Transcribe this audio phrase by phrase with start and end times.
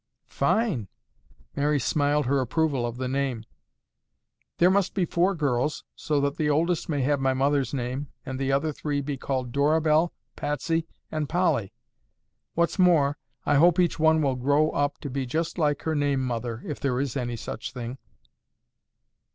[0.25, 0.87] "Fine!"
[1.55, 3.43] Mary smiled her approval of the name.
[4.57, 8.39] "There must be four girls so that the oldest may have my mother's name and
[8.39, 11.71] the other three be called Dorabelle, Patsy and Polly.
[12.55, 16.25] What's more, I hope each one will grow up to be just like her name
[16.25, 17.99] mother, if there is any such thing."